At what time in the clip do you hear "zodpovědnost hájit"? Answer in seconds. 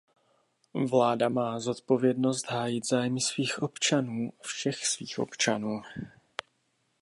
1.59-2.87